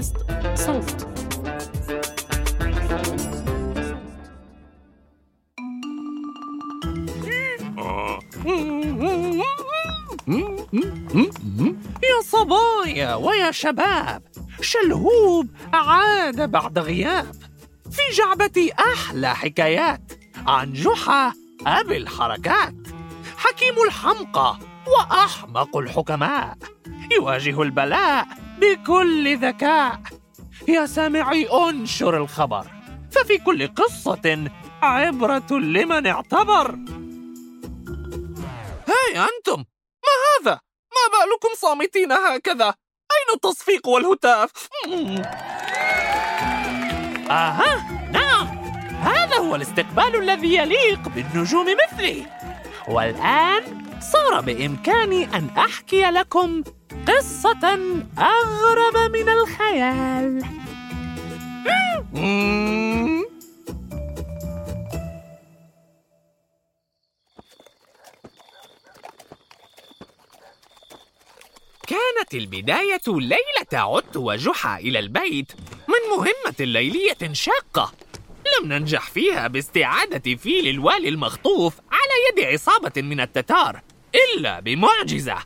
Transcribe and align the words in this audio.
بودكاست 0.00 0.16
صوت. 0.54 1.06
يا 12.02 12.20
صبايا 12.24 13.14
ويا 13.14 13.50
شباب 13.50 14.22
شلهوب 14.60 15.48
عاد 15.72 16.50
بعد 16.50 16.78
غياب. 16.78 17.34
في 17.90 18.16
جعبتي 18.16 18.72
أحلى 18.72 19.34
حكايات 19.34 20.12
عن 20.46 20.72
جحا 20.72 21.32
أبي 21.66 21.96
الحركات. 21.96 22.74
حكيم 23.36 23.74
الحمقى 23.86 24.58
وأحمق 24.86 25.76
الحكماء. 25.76 26.58
يواجه 27.12 27.62
البلاء 27.62 28.26
بكل 28.60 29.36
ذكاء. 29.36 30.00
يا 30.68 30.86
سامعي 30.86 31.46
انشر 31.46 32.16
الخبر. 32.16 32.66
ففي 33.10 33.38
كل 33.38 33.68
قصة 33.74 34.50
عبرة 34.82 35.50
لمن 35.50 36.06
اعتبر. 36.06 36.70
هاي 38.88 39.18
أنتم! 39.18 39.64
ما 40.06 40.16
هذا؟ 40.30 40.60
ما 40.90 41.04
بالكم 41.18 41.48
صامتين 41.56 42.12
هكذا؟ 42.12 42.66
أين 42.66 43.34
التصفيق 43.34 43.88
والهتاف؟ 43.88 44.50
آها! 47.30 48.00
نعم! 48.12 48.46
هذا 49.00 49.36
هو 49.36 49.54
الاستقبال 49.54 50.16
الذي 50.16 50.54
يليق 50.54 51.08
بالنجوم 51.08 51.66
مثلي. 51.84 52.26
والآن 52.88 53.79
صار 54.00 54.40
بإمكاني 54.40 55.24
أن 55.24 55.50
أحكي 55.58 56.02
لكم 56.02 56.62
قصة 57.08 57.78
أغرب 58.18 59.12
من 59.12 59.28
الخيال. 59.28 60.44
كانت 71.86 72.34
البداية 72.34 73.00
ليلة 73.08 73.72
عدت 73.72 74.16
وجحا 74.16 74.78
إلى 74.78 74.98
البيت 74.98 75.52
من 75.88 76.16
مهمة 76.16 76.54
ليلية 76.60 77.32
شاقة. 77.32 77.92
لم 78.60 78.72
ننجح 78.72 79.10
فيها 79.10 79.48
باستعادة 79.48 80.34
فيل 80.36 80.68
الوالي 80.68 81.08
المخطوف 81.08 81.74
على 81.92 82.12
يد 82.30 82.44
عصابة 82.52 83.02
من 83.02 83.20
التتار. 83.20 83.82
إلا 84.14 84.60
بمعجزة. 84.60 85.36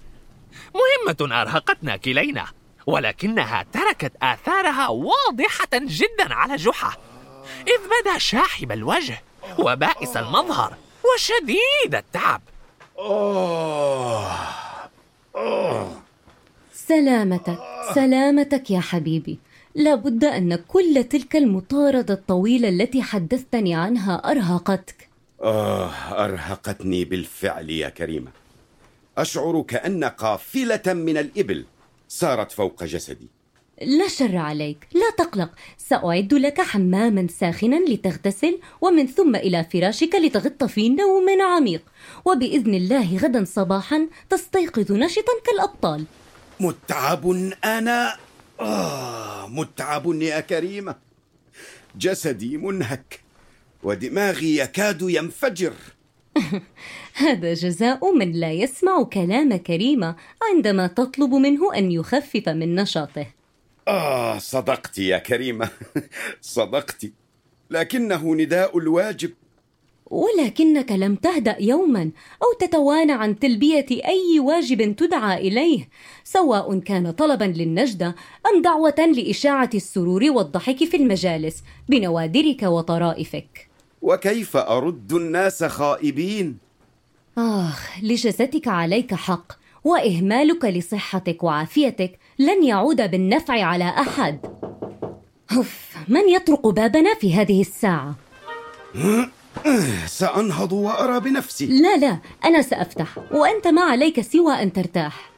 مهمة 0.74 1.42
أرهقتنا 1.42 1.96
كلينا 1.96 2.46
ولكنها 2.86 3.66
تركت 3.72 4.12
آثارها 4.22 4.88
واضحة 4.88 5.68
جدا 5.74 6.34
على 6.34 6.56
جحا. 6.56 6.96
إذ 7.66 8.02
بدا 8.02 8.18
شاحب 8.18 8.72
الوجه 8.72 9.22
وبائس 9.58 10.16
المظهر 10.16 10.74
وشديد 11.14 11.94
التعب. 11.94 12.42
سلامتك 16.72 17.58
سلامتك 17.94 18.70
يا 18.70 18.80
حبيبي. 18.80 19.38
لابد 19.74 20.24
أن 20.24 20.56
كل 20.56 21.04
تلك 21.04 21.36
المطاردة 21.36 22.14
الطويلة 22.14 22.68
التي 22.68 23.02
حدثتني 23.02 23.74
عنها 23.74 24.30
أرهقتك. 24.30 25.08
آه 25.42 25.90
أرهقتني 26.24 27.04
بالفعل 27.04 27.70
يا 27.70 27.88
كريمة. 27.88 28.30
أشعر 29.18 29.62
كأن 29.62 30.04
قافلة 30.04 30.82
من 30.86 31.16
الإبل 31.16 31.64
سارت 32.08 32.52
فوق 32.52 32.84
جسدي. 32.84 33.28
لا 33.82 34.08
شر 34.08 34.36
عليك 34.36 34.88
لا 34.94 35.10
تقلق. 35.24 35.50
سأعد 35.78 36.34
لك 36.34 36.60
حماما 36.60 37.26
ساخنا 37.40 37.76
لتغتسل 37.88 38.60
ومن 38.80 39.06
ثم 39.06 39.36
إلى 39.36 39.66
فراشك 39.72 40.14
لتغط 40.14 40.64
في 40.64 40.88
نوم 40.88 41.42
عميق. 41.42 41.82
وبإذن 42.24 42.74
الله 42.74 43.16
غدا 43.16 43.44
صباحا 43.44 44.08
تستيقظ 44.30 44.92
نشطا 44.92 45.32
كالأبطال. 45.46 46.04
متعب 46.60 47.30
أنا. 47.64 48.16
آه 48.60 49.48
متعب 49.48 50.22
يا 50.22 50.40
كريمة. 50.40 50.94
جسدي 51.96 52.56
منهك 52.56 53.20
ودماغي 53.82 54.56
يكاد 54.56 55.02
ينفجر. 55.02 55.74
هذا 57.14 57.54
جزاء 57.54 58.12
من 58.12 58.32
لا 58.32 58.52
يسمع 58.52 59.02
كلام 59.02 59.56
كريمة 59.56 60.16
عندما 60.42 60.86
تطلب 60.86 61.34
منه 61.34 61.74
أن 61.74 61.92
يخفف 61.92 62.48
من 62.48 62.74
نشاطه. 62.74 63.26
آه 63.88 64.38
صدقت 64.38 64.98
يا 64.98 65.18
كريمة. 65.18 65.70
صدقت. 66.40 67.06
لكنه 67.70 68.34
نداء 68.34 68.78
الواجب. 68.78 69.30
ولكنك 70.06 70.92
لم 70.92 71.14
تهدأ 71.14 71.56
يوما 71.60 72.10
أو 72.42 72.66
تتوانى 72.66 73.12
عن 73.12 73.38
تلبية 73.38 73.86
أي 73.90 74.40
واجب 74.40 74.96
تدعى 74.96 75.48
إليه 75.48 75.88
سواء 76.24 76.78
كان 76.78 77.10
طلبا 77.10 77.44
للنجدة 77.44 78.14
أم 78.46 78.62
دعوة 78.62 79.12
لإشاعة 79.16 79.70
السرور 79.74 80.24
والضحك 80.30 80.84
في 80.84 80.96
المجالس 80.96 81.62
بنوادرك 81.88 82.62
وطرائفك. 82.62 83.73
وكيف 84.04 84.56
أرد 84.56 85.12
الناس 85.12 85.64
خائبين؟ 85.64 86.58
آخ 87.38 87.98
لجسدك 88.02 88.68
عليك 88.68 89.14
حق 89.14 89.52
وإهمالك 89.84 90.64
لصحتك 90.64 91.44
وعافيتك 91.44 92.18
لن 92.38 92.64
يعود 92.64 93.10
بالنفع 93.10 93.62
على 93.62 93.84
أحد 93.84 94.40
أوف 95.56 95.96
من 96.08 96.28
يطرق 96.28 96.66
بابنا 96.66 97.14
في 97.14 97.34
هذه 97.34 97.60
الساعة؟ 97.60 98.14
سأنهض 100.06 100.72
وأرى 100.72 101.20
بنفسي 101.20 101.66
لا 101.66 101.96
لا 101.96 102.18
أنا 102.44 102.62
سأفتح 102.62 103.18
وأنت 103.32 103.66
ما 103.66 103.82
عليك 103.82 104.20
سوى 104.20 104.54
أن 104.54 104.72
ترتاح 104.72 105.30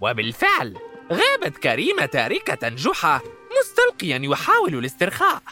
وبالفعل 0.00 0.76
غابت 1.12 1.56
كريمة 1.58 2.06
تاركة 2.06 2.68
جحا 2.68 3.20
مستلقيا 3.60 4.20
يحاول 4.22 4.74
الاسترخاء 4.74 5.42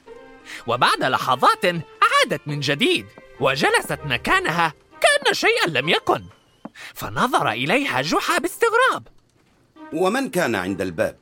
وبعد 0.66 1.04
لحظات 1.04 1.64
عادت 1.64 2.40
من 2.46 2.60
جديد 2.60 3.06
وجلست 3.40 3.98
مكانها 4.04 4.72
كأن 5.00 5.34
شيئا 5.34 5.68
لم 5.68 5.88
يكن 5.88 6.22
فنظر 6.94 7.50
إليها 7.50 8.02
جحا 8.02 8.38
باستغراب 8.38 9.08
ومن 9.92 10.30
كان 10.30 10.54
عند 10.54 10.80
الباب؟ 10.80 11.16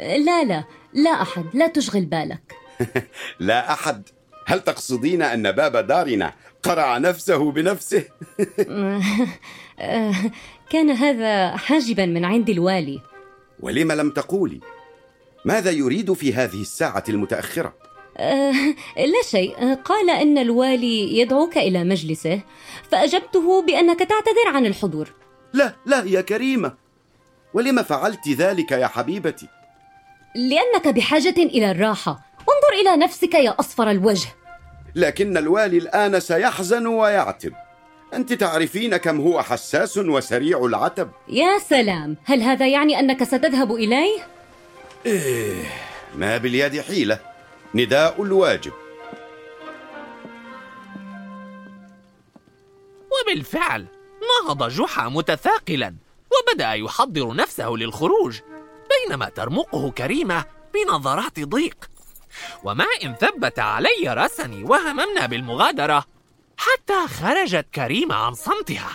لا 0.00 0.44
لا 0.44 0.64
لا 0.92 1.22
أحد 1.22 1.44
لا 1.54 1.66
تشغل 1.66 2.04
بالك 2.04 2.54
لا 3.40 3.72
أحد 3.72 4.08
هل 4.46 4.60
تقصدين 4.60 5.22
أن 5.22 5.52
باب 5.52 5.86
دارنا 5.86 6.34
قرع 6.62 6.98
نفسه 6.98 7.52
بنفسه؟ 7.52 8.04
كان 10.70 10.90
هذا 10.90 11.56
حاجبا 11.56 12.06
من 12.06 12.24
عند 12.24 12.50
الوالي 12.50 13.00
ولم 13.60 13.92
لم 13.92 14.10
تقولي؟ 14.10 14.60
ماذا 15.44 15.70
يريد 15.70 16.12
في 16.12 16.34
هذه 16.34 16.60
الساعة 16.60 17.04
المتأخرة؟ 17.08 17.74
أه 18.20 18.74
لا 18.96 19.22
شيء. 19.30 19.74
قال 19.74 20.10
إن 20.10 20.38
الوالي 20.38 21.18
يدعوك 21.18 21.56
إلى 21.58 21.84
مجلسه 21.84 22.40
فأجبته 22.90 23.62
بأنك 23.62 23.98
تعتذر 23.98 24.48
عن 24.54 24.66
الحضور. 24.66 25.12
لا 25.52 25.74
لا 25.86 26.04
يا 26.06 26.20
كريمة. 26.20 26.74
ولم 27.54 27.82
فعلت 27.82 28.28
ذلك 28.28 28.72
يا 28.72 28.86
حبيبتي؟ 28.86 29.46
لأنك 30.34 30.88
بحاجة 30.88 31.34
إلى 31.38 31.70
الراحة. 31.70 32.20
انظر 32.40 32.80
إلى 32.80 32.96
نفسك 33.04 33.34
يا 33.34 33.54
أصفر 33.60 33.90
الوجه. 33.90 34.28
لكن 34.94 35.36
الوالي 35.36 35.78
الآن 35.78 36.20
سيحزن 36.20 36.86
ويعتب. 36.86 37.52
أنت 38.14 38.32
تعرفين 38.32 38.96
كم 38.96 39.20
هو 39.20 39.42
حساس 39.42 39.98
وسريع 39.98 40.64
العتب؟ 40.64 41.10
يا 41.28 41.58
سلام. 41.58 42.16
هل 42.24 42.42
هذا 42.42 42.66
يعني 42.68 43.00
أنك 43.00 43.24
ستذهب 43.24 43.74
إليه؟ 43.74 44.18
إيه 45.06 45.64
ما 46.14 46.36
باليد 46.36 46.80
حيلة. 46.80 47.27
نداء 47.74 48.22
الواجب. 48.22 48.72
وبالفعل 53.12 53.86
نهض 54.46 54.68
جحا 54.68 55.08
متثاقلا 55.08 55.94
وبدأ 56.32 56.72
يحضر 56.72 57.34
نفسه 57.34 57.68
للخروج 57.68 58.40
بينما 58.90 59.28
ترمقه 59.28 59.90
كريمة 59.90 60.44
بنظرات 60.74 61.40
ضيق. 61.40 61.90
وما 62.64 62.86
إن 63.04 63.14
ثبت 63.14 63.58
علي 63.58 64.04
رسني 64.06 64.64
وهممنا 64.64 65.26
بالمغادرة 65.26 66.04
حتى 66.56 67.06
خرجت 67.06 67.66
كريمة 67.74 68.14
عن 68.14 68.34
صمتها. 68.34 68.90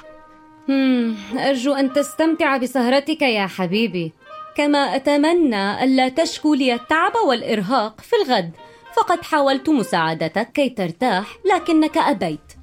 أرجو 1.50 1.74
أن 1.74 1.94
تستمتع 1.94 2.58
بسهرتك 2.58 3.22
يا 3.22 3.48
حبيبي. 3.48 4.14
كما 4.56 4.96
أتمنى 4.96 5.84
ألا 5.84 6.10
تشكو 6.10 6.54
لي 6.54 6.74
التعب 6.74 7.16
والإرهاق 7.16 8.02
في 8.02 8.16
الغد. 8.16 8.52
فقد 8.96 9.24
حاولت 9.24 9.70
مساعدتك 9.70 10.52
كي 10.52 10.70
ترتاح 10.70 11.38
لكنك 11.46 11.98
أبيت. 11.98 12.54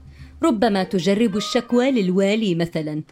ربما 0.42 0.82
تجرب 0.82 1.36
الشكوى 1.36 1.90
للوالي 1.90 2.54
مثلا. 2.54 3.02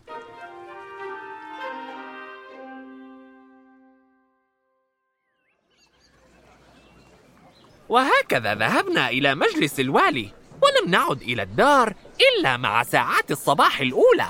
وهكذا 7.88 8.54
ذهبنا 8.54 9.08
إلى 9.08 9.34
مجلس 9.34 9.80
الوالي 9.80 10.28
ولم 10.62 10.90
نعد 10.90 11.22
إلى 11.22 11.42
الدار 11.42 11.94
إلا 12.20 12.56
مع 12.56 12.82
ساعات 12.82 13.30
الصباح 13.30 13.80
الأولى. 13.80 14.28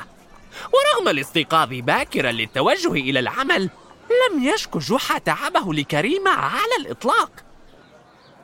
ورغم 0.73 1.09
الاستيقاظ 1.09 1.69
باكرا 1.69 2.33
للتوجه 2.33 2.93
إلى 2.93 3.19
العمل 3.19 3.71
لم 4.31 4.45
يشك 4.45 4.77
جحا 4.77 5.19
تعبه 5.19 5.75
لكريمة 5.75 6.31
على 6.31 6.77
الإطلاق. 6.81 7.48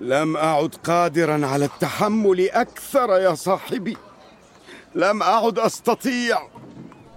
لم 0.00 0.36
أعد 0.36 0.74
قادرا 0.84 1.46
على 1.46 1.64
التحمل 1.64 2.48
أكثر 2.50 3.10
يا 3.10 3.34
صاحبي. 3.34 3.96
لم 4.94 5.22
أعد 5.22 5.58
أستطيع. 5.58 6.48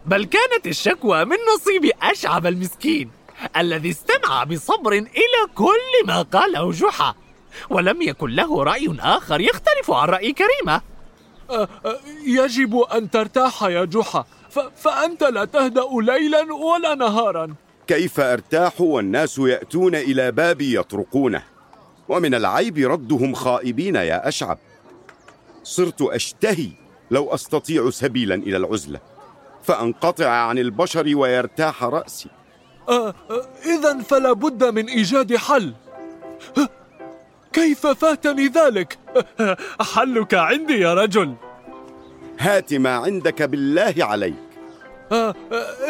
بل 0.06 0.26
كانت 0.26 0.68
الشكوى 0.68 1.26
من 1.26 1.38
نصيب 1.56 1.92
أشعب 2.02 2.46
المسكين 2.46 3.12
الذي 3.58 3.90
استمع 3.90 4.44
بصبر 4.44 4.94
إلى 4.94 5.54
كل 5.56 6.08
ما 6.08 6.22
قاله 6.22 6.72
جحا 6.72 7.16
ولم 7.70 8.02
يكن 8.02 8.30
له 8.30 8.64
رأي 8.64 8.98
آخر 9.00 9.42
يختلف 9.42 9.92
عن 9.92 10.10
رأي 10.10 10.34
كريمة. 10.34 10.82
أه، 11.50 11.68
أه، 11.86 12.00
يجب 12.26 12.78
أن 12.78 13.10
ترتاح 13.12 13.64
يا 13.64 13.86
جحا 13.86 14.26
فأنت 14.76 15.24
لا 15.24 15.46
تهدأ 15.46 15.86
ليلا 16.02 16.54
ولا 16.54 16.96
نهارا. 16.96 17.56
كيف 17.88 18.20
أرتاح 18.20 18.82
والناس 18.82 19.40
يأتون 19.40 19.96
إلى 19.96 20.32
بابي 20.32 20.80
يطرقونه؟ 20.80 21.57
ومن 22.10 22.36
العيب 22.36 22.78
ردهم 22.78 23.34
خائبين 23.34 23.96
يا 23.96 24.28
أشعب. 24.28 24.58
صرت 25.64 26.02
أشتهي 26.02 26.70
لو 27.12 27.34
أستطيع 27.34 27.90
سبيلا 27.90 28.36
إلى 28.36 28.58
العزلة 28.58 29.00
فأنقطع 29.64 30.30
عن 30.30 30.58
البشر 30.58 31.16
ويرتاح 31.16 31.84
رأسي. 31.84 32.30
أه 32.90 33.14
إذا 33.66 34.00
فلا 34.00 34.34
بد 34.34 34.64
من 34.64 34.86
إيجاد 34.90 35.36
حل. 35.36 35.74
كيف 37.54 37.88
فاتني 37.88 38.48
ذلك؟ 38.48 38.98
حلك 39.94 40.34
عندي 40.34 40.80
يا 40.80 40.94
رجل. 40.94 41.34
هات 42.40 42.74
ما 42.74 42.90
عندك 42.90 43.44
بالله 43.44 43.94
عليك. 44.00 44.36
أه 45.12 45.36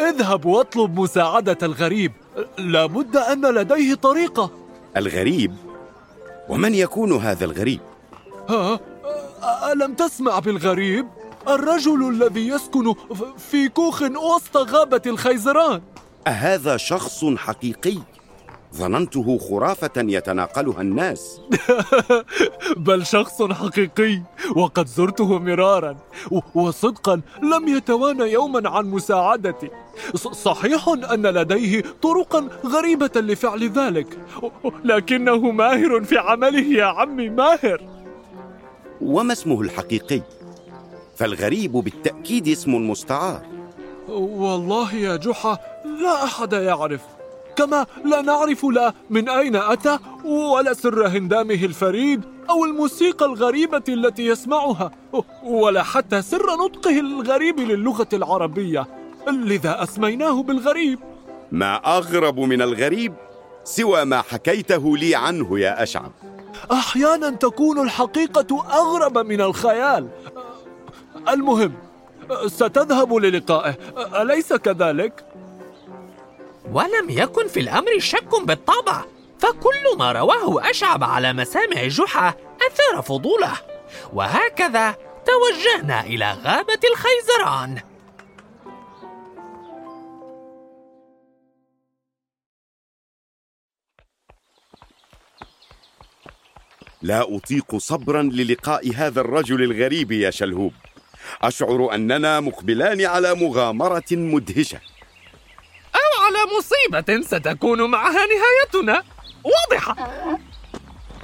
اذهب 0.08 0.44
واطلب 0.44 1.00
مساعدة 1.00 1.58
الغريب. 1.62 2.12
لابد 2.58 3.16
أن 3.16 3.46
لديه 3.46 3.94
طريقة. 3.94 4.50
الغريب؟ 4.96 5.67
ومن 6.48 6.74
يكون 6.74 7.12
هذا 7.12 7.44
الغريب؟ 7.44 7.80
ها؟ 8.48 8.80
ألم 9.72 9.94
تسمع 9.94 10.38
بالغريب؟ 10.38 11.06
الرجل 11.48 12.08
الذي 12.08 12.48
يسكن 12.48 12.94
في 13.50 13.68
كوخ 13.68 14.02
وسط 14.02 14.56
غابة 14.56 15.02
الخيزران 15.06 15.82
أهذا 16.26 16.76
شخص 16.76 17.24
حقيقي؟ 17.24 17.98
ظننته 18.74 19.38
خرافة 19.38 19.90
يتناقلها 19.96 20.80
الناس. 20.80 21.40
بل 22.86 23.06
شخص 23.06 23.42
حقيقي 23.42 24.22
وقد 24.56 24.86
زرته 24.86 25.38
مرارا 25.38 25.96
وصدقا 26.54 27.20
لم 27.42 27.68
يتوانى 27.68 28.32
يوما 28.32 28.68
عن 28.70 28.84
مساعدتي. 28.86 29.70
صحيح 30.32 30.88
أن 30.88 31.26
لديه 31.26 31.82
طرقا 32.02 32.48
غريبة 32.66 33.10
لفعل 33.16 33.70
ذلك 33.70 34.18
لكنه 34.84 35.38
ماهر 35.38 36.04
في 36.04 36.18
عمله 36.18 36.78
يا 36.78 36.84
عمي 36.84 37.28
ماهر. 37.28 37.80
وما 39.00 39.32
اسمه 39.32 39.60
الحقيقي؟ 39.60 40.22
فالغريب 41.16 41.72
بالتأكيد 41.72 42.48
اسم 42.48 42.90
مستعار. 42.90 43.42
والله 44.18 44.94
يا 44.94 45.16
جحا 45.16 45.58
لا 46.02 46.24
أحد 46.24 46.52
يعرف. 46.52 47.17
كما 47.58 47.86
لا 48.04 48.22
نعرف 48.22 48.64
لا 48.64 48.94
من 49.10 49.28
أين 49.28 49.56
أتى 49.56 49.98
ولا 50.24 50.72
سر 50.72 51.06
هندامه 51.06 51.64
الفريد 51.64 52.24
أو 52.50 52.64
الموسيقى 52.64 53.26
الغريبة 53.26 53.82
التي 53.88 54.26
يسمعها 54.26 54.90
ولا 55.44 55.82
حتى 55.82 56.22
سر 56.22 56.46
نطقه 56.64 57.00
الغريب 57.00 57.60
للغة 57.60 58.08
العربية. 58.12 58.86
لذا 59.28 59.82
أسميناه 59.82 60.42
بالغريب. 60.42 60.98
ما 61.52 61.74
أغرب 61.98 62.40
من 62.40 62.62
الغريب 62.62 63.14
سوى 63.64 64.04
ما 64.04 64.22
حكيته 64.22 64.96
لي 64.96 65.14
عنه 65.14 65.58
يا 65.58 65.82
أشعب 65.82 66.12
أحيانا 66.72 67.30
تكون 67.30 67.78
الحقيقة 67.78 68.64
أغرب 68.72 69.18
من 69.18 69.40
الخيال. 69.40 70.08
المهم 71.28 71.72
ستذهب 72.46 73.14
للقائه. 73.14 73.74
أليس 74.22 74.52
كذلك؟ 74.52 75.24
ولم 76.72 77.10
يكن 77.10 77.48
في 77.48 77.60
الأمر 77.60 77.98
شك 77.98 78.40
بالطبع 78.42 79.04
فكل 79.38 79.98
ما 79.98 80.12
رواه 80.12 80.70
أشعب 80.70 81.04
على 81.04 81.32
مسامع 81.32 81.86
جحا 81.86 82.34
أثار 82.66 83.02
فضوله 83.02 83.52
وهكذا 84.12 84.96
توجهنا 85.26 86.00
إلى 86.00 86.32
غابة 86.32 86.80
الخيزران. 86.92 87.80
لا 97.02 97.36
أطيق 97.36 97.76
صبرا 97.76 98.22
للقاء 98.22 98.94
هذا 98.94 99.20
الرجل 99.20 99.62
الغريب 99.62 100.12
يا 100.12 100.30
شلهوب. 100.30 100.72
أشعر 101.42 101.94
أننا 101.94 102.40
مقبلان 102.40 103.06
على 103.06 103.34
مغامرة 103.34 104.04
مدهشة. 104.12 104.80
على 106.38 106.50
مصيبة 106.58 107.22
ستكون 107.22 107.90
معها 107.90 108.18
نهايتنا. 108.26 109.02
واضحة. 109.44 110.10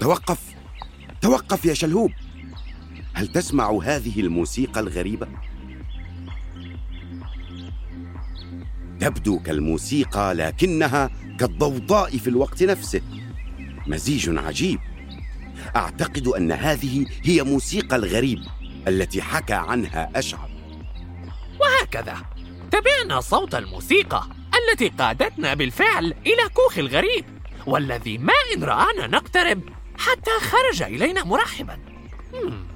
توقف. 0.00 0.38
توقف 1.20 1.64
يا 1.64 1.74
شلهوب. 1.74 2.12
هل 3.14 3.28
تسمع 3.28 3.78
هذه 3.82 4.20
الموسيقى 4.20 4.80
الغريبة؟ 4.80 5.28
تبدو 9.00 9.38
كالموسيقى 9.38 10.34
لكنها 10.34 11.10
كالضوضاء 11.40 12.18
في 12.18 12.28
الوقت 12.28 12.62
نفسه. 12.62 13.02
مزيج 13.86 14.38
عجيب. 14.38 14.80
أعتقد 15.76 16.26
أن 16.26 16.52
هذه 16.52 17.06
هي 17.22 17.42
موسيقى 17.42 17.96
الغريب 17.96 18.38
التي 18.88 19.22
حكى 19.22 19.54
عنها 19.54 20.10
اشعب 20.16 20.48
وهكذا. 21.60 22.16
تبعنا 22.70 23.20
صوت 23.20 23.54
الموسيقى. 23.54 24.33
التي 24.70 24.88
قادتنا 24.88 25.54
بالفعل 25.54 26.04
إلى 26.04 26.48
كوخ 26.54 26.78
الغريب 26.78 27.24
والذي 27.66 28.18
ما 28.18 28.32
إن 28.56 28.64
رآنا 28.64 29.06
نقترب 29.06 29.60
حتى 29.98 30.30
خرج 30.40 30.82
إلينا 30.82 31.24
مرحبا. 31.24 31.78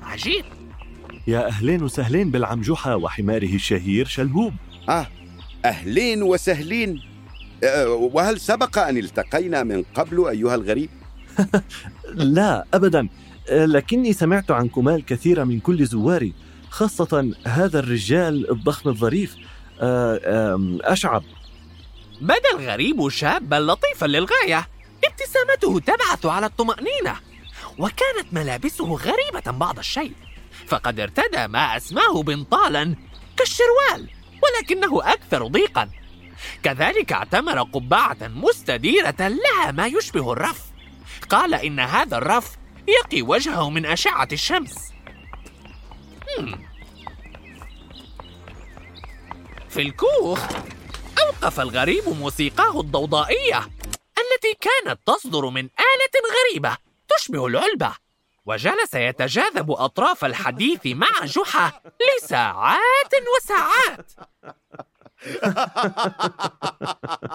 عجيب. 0.02 0.44
يا 1.26 1.46
أهلين 1.46 1.82
وسهلين 1.82 2.30
بالعم 2.30 2.60
جحا 2.60 2.94
وحماره 2.94 3.54
الشهير 3.54 4.06
شلهوب. 4.06 4.52
آه 4.88 5.06
أهلين 5.64 6.22
وسهلين. 6.22 7.02
أه 7.64 7.88
وهل 7.88 8.40
سبق 8.40 8.78
أن 8.78 8.96
التقينا 8.96 9.62
من 9.62 9.82
قبل 9.94 10.28
أيها 10.28 10.54
الغريب؟ 10.54 10.90
لا 12.14 12.64
ابدا. 12.74 13.08
لكني 13.50 14.12
سمعت 14.12 14.50
عنكما 14.50 14.94
الكثير 14.94 15.44
من 15.44 15.60
كل 15.60 15.86
زواري 15.86 16.32
خاصة 16.70 17.32
هذا 17.46 17.78
الرجال 17.78 18.50
الضخم 18.50 18.88
الظريف. 18.88 19.36
آه، 19.80 20.78
أشعب. 20.80 21.22
بدا 22.20 22.50
الغريب 22.54 23.08
شابا 23.08 23.56
لطيفا 23.56 24.06
للغاية؟ 24.06 24.68
ابتسامته 25.04 25.80
تبعث 25.80 26.26
على 26.26 26.46
الطمأنينة 26.46 27.16
وكانت 27.78 28.32
ملابسه 28.32 28.94
غريبة 28.94 29.50
بعض 29.50 29.78
الشيء 29.78 30.12
فقد 30.66 31.00
ارتدى 31.00 31.46
ما 31.46 31.76
أسماه 31.76 32.22
بنطالا 32.22 32.96
كالشروال 33.36 34.10
ولكنه 34.42 35.12
أكثر 35.12 35.46
ضيقا. 35.46 35.90
كذلك 36.62 37.12
اعتمر 37.12 37.62
قبعة 37.62 38.16
مستديرة 38.22 39.16
لها 39.20 39.72
ما 39.72 39.86
يشبه 39.86 40.32
الرف. 40.32 40.62
قال 41.30 41.54
إن 41.54 41.80
هذا 41.80 42.16
الرف 42.16 42.56
يقي 42.88 43.22
وجهه 43.22 43.70
من 43.70 43.86
أشعة 43.86 44.28
الشمس. 44.32 44.74
في 49.68 49.82
الكوخ 49.82 50.40
أوقف 51.26 51.60
الغريب 51.60 52.08
موسيقاه 52.08 52.80
الضوضائية 52.80 53.58
التي 54.18 54.58
كانت 54.60 54.98
تصدر 55.06 55.48
من 55.48 55.64
آلة 55.64 56.14
غريبة 56.38 56.76
تشبه 57.08 57.46
العلبة 57.46 57.92
وجلس 58.46 58.94
يتجاذب 58.94 59.70
أطراف 59.70 60.24
الحديث 60.24 60.86
مع 60.86 61.24
جحا 61.24 61.72
لساعات 62.00 63.12
وساعات. 63.36 64.12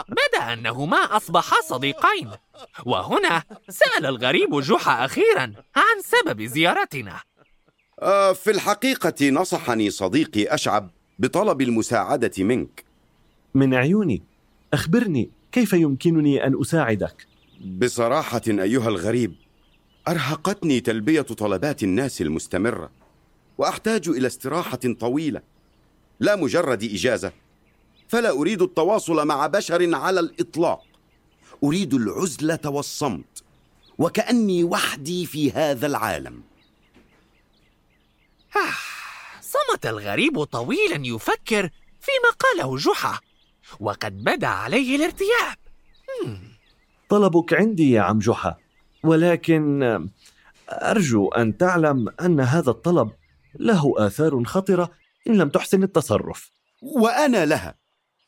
بدأ 0.08 0.54
أنهما 0.54 1.18
أصبحا 1.18 1.62
صديقين 1.62 2.32
وهنا 2.86 3.44
سأل 3.70 4.06
الغريب 4.06 4.60
جحا 4.60 5.06
أخيرا 5.06 5.54
عن 5.75 6.02
سبب 6.02 6.42
زيارتنا. 6.42 7.22
آه 8.00 8.34
في 8.34 8.52
الحقيقة 8.52 9.30
نصحني 9.30 9.90
صديقي 9.90 10.54
أشعب 10.54 10.90
بطلب 11.20 11.62
المساعدة 11.62 12.32
منك. 12.38 12.93
من 13.53 13.74
عيوني. 13.74 14.22
أخبرني 14.74 15.29
كيف 15.51 15.74
يمكنني 15.74 16.48
أن 16.48 16.62
أساعدك؟ 16.62 17.27
بصراحة 17.65 18.41
أيها 18.48 18.89
الغريب 18.89 19.36
أرهقتني 20.07 20.79
تلبية 20.79 21.22
طلبات 21.22 21.83
الناس 21.83 22.22
المستمرة 22.22 22.91
وأحتاج 23.57 24.10
إلى 24.10 24.27
استراحة 24.27 24.79
طويلة. 25.00 25.41
لا 26.19 26.36
مجرد 26.36 26.83
إجازة 26.83 27.31
فلا 28.07 28.29
أريد 28.29 28.62
التواصل 28.62 29.27
مع 29.27 29.48
بشر 29.48 29.95
على 29.95 30.19
الإطلاق. 30.19 30.83
أريد 31.63 31.93
العزلة 31.93 32.60
والصمت 32.65 33.43
وكأني 33.98 34.63
وحدي 34.63 35.25
في 35.25 35.51
هذا 35.51 35.88
العالم. 35.88 36.41
صمت 39.41 39.86
الغريب 39.86 40.43
طويلا 40.43 41.07
يفكر 41.07 41.69
فيما 42.01 42.29
قاله 42.39 42.77
جحا. 42.77 43.19
وقد 43.79 44.24
بدا 44.24 44.48
عليه 44.48 44.96
الارتياب. 44.96 45.58
طلبك 47.10 47.53
عندي 47.53 47.91
يا 47.91 48.01
عم 48.01 48.20
جحا 48.20 48.55
ولكن 49.03 49.84
أرجو 50.70 51.27
أن 51.27 51.58
تعلم 51.58 52.10
أن 52.22 52.39
هذا 52.39 52.70
الطلب 52.70 53.12
له 53.60 53.93
آثار 53.98 54.43
خطرة 54.43 54.91
إن 55.27 55.38
لم 55.38 55.50
تحسن 55.50 55.84
التصرف. 55.84 56.51
وأنا 56.82 57.46
لها. 57.46 57.75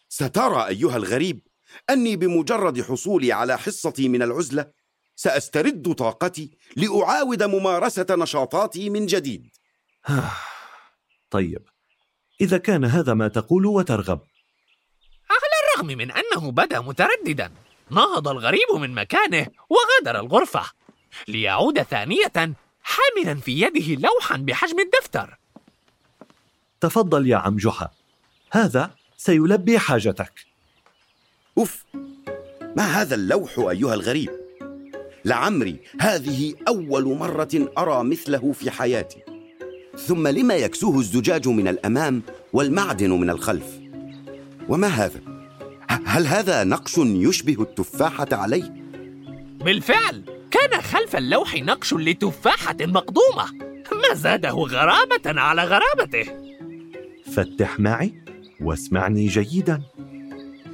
سترى 0.09 0.67
أيها 0.67 0.97
الغريب 0.97 1.47
أني 1.89 2.15
بمجرد 2.15 2.81
حصولي 2.81 3.31
على 3.31 3.57
حصتي 3.57 4.09
من 4.09 4.21
العزلة 4.21 4.71
سأسترد 5.15 5.93
طاقتي 5.93 6.57
لأعاود 6.75 7.43
ممارسة 7.43 8.05
نشاطاتي 8.09 8.89
من 8.89 9.05
جديد. 9.05 9.49
طيب. 11.29 11.69
إذا 12.41 12.57
كان 12.57 12.85
هذا 12.85 13.13
ما 13.13 13.27
تقول 13.27 13.65
وترغب 13.65 14.21
على 15.75 15.83
الرغم 15.83 15.97
من 15.97 16.11
أنه 16.11 16.51
بدا 16.51 16.79
مترددا. 16.79 17.51
نهض 17.91 18.27
الغريب 18.27 18.71
من 18.75 18.93
مكانه 18.93 19.47
وغادر 19.69 20.19
الغرفة. 20.19 20.63
ليعود 21.27 21.81
ثانية 21.81 22.55
حاملا 22.83 23.41
في 23.41 23.61
يده 23.61 24.07
لوحا 24.07 24.37
بحجم 24.37 24.79
الدفتر. 24.79 25.37
تفضل 26.81 27.27
يا 27.27 27.37
عم 27.37 27.57
جحا. 27.57 27.89
هذا 28.51 28.91
سيلبي 29.17 29.79
حاجتك. 29.79 30.45
اف 31.57 31.85
ما 32.77 32.83
هذا 32.83 33.15
اللوح 33.15 33.59
أيها 33.59 33.93
الغريب؟ 33.93 34.29
لعمري 35.25 35.79
هذه 35.99 36.53
أول 36.67 37.17
مرة 37.17 37.69
أرى 37.77 38.03
مثله 38.03 38.51
في 38.51 38.71
حياتي. 38.71 39.21
ثم 39.97 40.27
لما 40.27 40.55
يكسوه 40.55 40.99
الزجاج 40.99 41.47
من 41.47 41.67
الأمام 41.67 42.21
والمعدن 42.53 43.09
من 43.09 43.29
الخلف؟ 43.29 43.79
وما 44.69 44.87
هذا؟ 44.87 45.34
هل 46.05 46.27
هذا 46.27 46.63
نقش 46.63 46.97
يشبه 46.97 47.61
التفاحة 47.61 48.27
عليه؟ 48.31 48.73
بالفعل 49.65 50.23
كان 50.51 50.81
خلف 50.81 51.15
اللوح 51.15 51.55
نقش 51.55 51.93
لتفاحة 51.93 52.77
مقضومه 52.81 53.51
ما 53.91 54.13
زاده 54.13 54.49
غرابه 54.51 55.41
على 55.41 55.63
غرابته 55.63 56.25
فتح 57.33 57.79
معي 57.79 58.13
واسمعني 58.61 59.27
جيدا. 59.27 59.81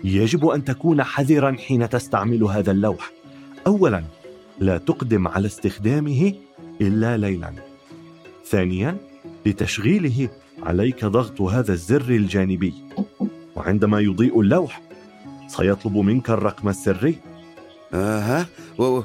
يجب 0.03 0.47
أن 0.47 0.63
تكون 0.63 1.03
حذرا 1.03 1.55
حين 1.67 1.89
تستعمل 1.89 2.43
هذا 2.43 2.71
اللوح. 2.71 3.11
اولا 3.67 4.03
لا 4.59 4.77
تقدم 4.77 5.27
على 5.27 5.47
استخدامه 5.47 6.33
إلا 6.81 7.17
ليلا. 7.17 7.53
ثانيا 8.45 8.97
لتشغيله 9.45 10.29
عليك 10.63 11.05
ضغط 11.05 11.41
هذا 11.41 11.73
الزر 11.73 12.09
الجانبي. 12.09 12.73
وعندما 13.55 13.99
يضيء 13.99 14.41
اللوح 14.41 14.81
سيطلب 15.57 15.97
منك 15.97 16.29
الرقم 16.29 16.69
السري؟ 16.69 17.15
آه 17.93 18.45
و 18.77 18.83
و 18.83 19.03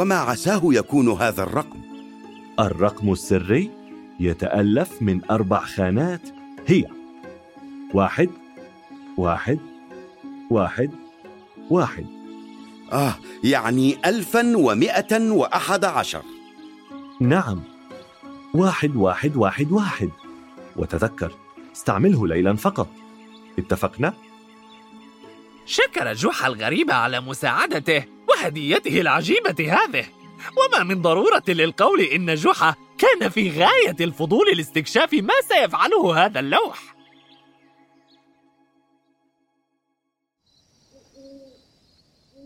وما 0.00 0.14
عساه 0.14 0.60
يكون 0.64 1.08
هذا 1.08 1.42
الرقم؟ 1.42 1.78
الرقم 2.60 3.12
السري 3.12 3.70
يتألف 4.20 5.02
من 5.02 5.20
أربع 5.30 5.64
خانات 5.64 6.20
هي. 6.66 6.84
واحد 7.94 8.30
واحد 9.16 9.58
واحد 10.50 10.90
واحد. 11.70 12.06
آه 12.92 13.14
يعني 13.44 13.96
ألفا 14.06 14.56
ومائة 14.56 15.30
وأحد 15.30 15.84
عشر. 15.84 16.22
نعم. 17.20 17.60
واحد 18.54 18.96
واحد 18.96 19.36
واحد 19.36 19.72
واحد. 19.72 20.10
وتذكر 20.76 21.32
استعمله 21.76 22.26
ليلا 22.26 22.56
فقط. 22.56 22.88
اتفقنا؟ 23.58 24.14
شكر 25.66 26.12
جحا 26.12 26.46
الغريب 26.46 26.90
على 26.90 27.20
مساعدته 27.20 28.04
وهديته 28.28 29.00
العجيبة 29.00 29.72
هذه. 29.72 30.06
وما 30.58 30.82
من 30.82 31.02
ضرورة 31.02 31.42
للقول 31.48 32.00
إن 32.00 32.34
جحا 32.34 32.74
كان 32.98 33.28
في 33.28 33.50
غاية 33.50 33.96
الفضول 34.00 34.56
لاستكشاف 34.56 35.12
ما 35.12 35.34
سيفعله 35.48 36.24
هذا 36.24 36.40
اللوح. 36.40 36.94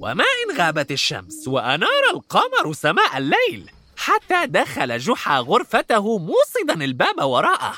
وما 0.01 0.25
إن 0.25 0.57
غابت 0.59 0.91
الشمس 0.91 1.49
وأنار 1.49 2.11
القمر 2.15 2.73
سماء 2.73 3.19
الليل 3.19 3.71
حتى 3.97 4.47
دخل 4.47 4.99
جحا 4.99 5.39
غرفته 5.39 6.19
موصدا 6.19 6.85
الباب 6.85 7.23
وراءه. 7.23 7.75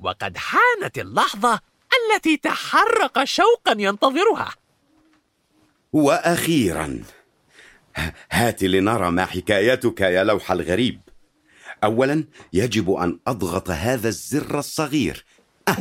وقد 0.00 0.36
حانت 0.36 0.98
اللحظة 0.98 1.60
التي 2.14 2.36
تحرق 2.36 3.24
شوقا 3.24 3.74
ينتظرها. 3.78 4.59
وأخيرا. 5.92 6.98
هات 8.32 8.62
لنرى 8.62 9.10
ما 9.10 9.24
حكايتك 9.24 10.00
يا 10.00 10.24
لوح 10.24 10.52
الغريب. 10.52 11.00
اولا 11.84 12.24
يجب 12.52 12.90
أن 12.90 13.18
أضغط 13.26 13.70
هذا 13.70 14.08
الزر 14.08 14.58
الصغير. 14.58 15.24
أه. 15.68 15.76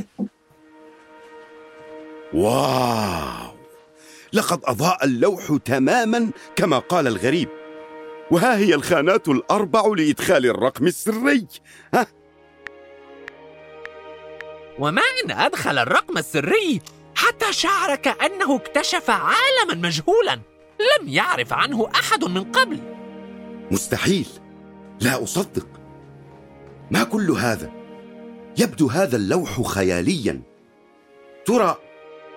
واو. 2.34 3.56
لقد 4.34 4.60
أضاء 4.64 5.06
اللوح 5.06 5.58
تماما 5.66 6.32
كما 6.56 6.80
قال 6.80 7.08
الغريب. 7.08 7.50
وها 8.32 8.58
هي 8.58 8.76
الخانات 8.76 9.28
الأربع 9.28 9.88
لإدخال 9.98 10.46
الرقم 10.46 10.88
السري. 10.88 11.48
ها 11.94 12.08
وما 14.80 15.02
إن 15.26 15.32
أدخل 15.32 15.78
الرقم 15.78 16.18
السري؟ 16.18 16.82
حتى 17.30 17.54
شعر 17.54 17.96
كأنه 17.96 18.56
اكتشف 18.56 19.10
عالما 19.10 19.88
مجهولا. 19.88 20.40
لم 20.80 21.08
يعرف 21.08 21.54
عنه 21.54 21.90
أحد 21.96 22.24
من 22.24 22.44
قبل. 22.44 22.80
مستحيل. 23.72 24.28
لا 25.02 25.24
أصدق. 25.24 25.68
ما 26.92 27.04
كل 27.04 27.32
هذا؟ 27.32 27.72
يبدو 28.58 28.88
هذا 28.88 29.16
اللوح 29.16 29.62
خياليا. 29.62 30.42
ترى 31.46 31.78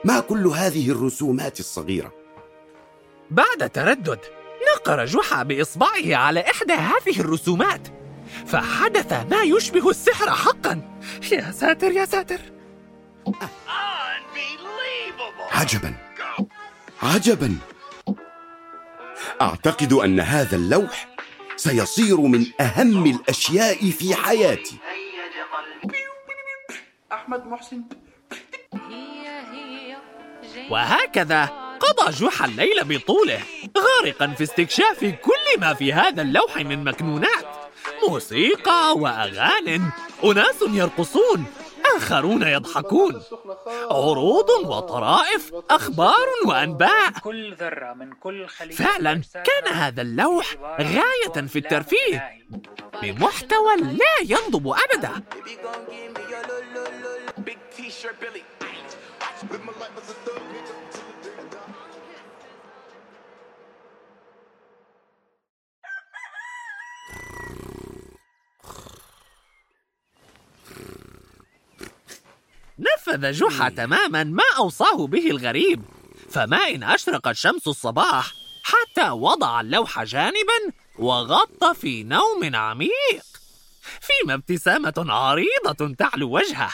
ما 0.05 0.21
كل 0.21 0.47
هذه 0.47 0.91
الرسومات 0.91 1.61
الصغيرة؟ 1.61 2.13
بعد 3.31 3.71
تردد 3.71 4.21
نقر 4.77 5.05
جحا 5.05 5.43
بإصبعه 5.43 6.17
على 6.17 6.41
إحدى 6.41 6.73
هذه 6.73 7.21
الرسومات. 7.21 7.89
فحدث 8.47 9.13
ما 9.13 9.43
يشبه 9.43 9.91
السحر 9.91 10.31
حقا. 10.31 10.99
يا 11.33 11.51
ساتر 11.51 11.93
يا 11.93 12.05
ساتر. 12.05 12.41
عجبا. 15.63 15.95
عجبا. 17.03 17.57
أعتقد 19.41 19.93
أن 19.93 20.21
هذا 20.21 20.57
اللوح 20.57 21.09
سيصير 21.57 22.21
من 22.21 22.47
أهم 22.61 23.07
الأشياء 23.07 23.91
في 23.91 24.15
حياتي. 24.15 24.77
أحمد 27.13 27.47
محسن. 27.47 27.83
وهكذا 30.71 31.45
قضى 31.81 32.13
جحا 32.13 32.45
الليل 32.45 32.85
بطوله 32.85 33.41
غارقا 33.79 34.27
في 34.27 34.43
استكشاف 34.43 35.01
كل 35.01 35.61
ما 35.61 35.75
في 35.75 35.93
هذا 35.93 36.23
اللوح 36.23 36.57
من 36.57 36.85
مكنونات. 36.85 37.47
موسيقى 38.09 38.95
وأغان 38.97 39.91
أناس 40.25 40.63
يرقصون 40.63 41.45
آخرون 41.97 42.43
يضحكون. 42.43 43.23
عروض 43.91 44.51
وطرائف 44.65 45.53
أخبار 45.71 46.27
وأنباء. 46.47 47.13
كل 47.25 47.55
ذرة 47.55 47.93
من 47.93 48.13
كل 48.13 48.49
فعلا 48.73 49.23
كان 49.35 49.73
هذا 49.73 50.03
اللوح 50.03 50.57
غاية 50.81 51.47
في 51.47 51.59
الترفيه. 51.59 52.43
بمحتوى 53.03 53.77
لا 53.77 54.37
ينضب 54.37 54.69
أبدا. 54.69 55.23
نفذ 73.13 73.33
جحا 73.33 73.69
تماما 73.69 74.25
ما 74.25 74.43
أوصاه 74.59 75.07
به 75.07 75.31
الغريب. 75.31 75.83
فما 76.31 76.69
إن 76.71 76.83
أشرقت 76.83 77.33
شمس 77.33 77.69
الصباح 77.69 78.33
حتى 78.63 79.11
وضع 79.11 79.61
اللوح 79.61 80.03
جانبا 80.03 80.73
وغط 80.99 81.65
في 81.65 82.03
نوم 82.03 82.57
عميق. 82.57 83.25
فيما 84.01 84.35
ابتسامة 84.35 84.95
عريضة 84.99 85.95
تعلو 85.95 86.37
وجهه. 86.37 86.71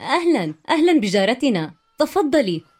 أهلا 0.00 0.54
أهلا 0.68 1.00
بجارتنا. 1.00 1.74
تفضلي. 1.98 2.71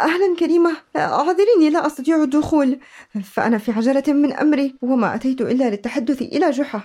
أهلا 0.00 0.36
كريمة 0.38 0.76
أعذريني 0.96 1.70
لا 1.70 1.86
أستطيع 1.86 2.22
الدخول. 2.22 2.80
فأنا 3.24 3.58
في 3.58 3.72
عجلة 3.72 4.02
من 4.08 4.32
أمري 4.32 4.74
وما 4.82 5.14
أتيت 5.14 5.40
إلا 5.40 5.70
للتحدث 5.70 6.22
إلى 6.22 6.50
جحا. 6.50 6.80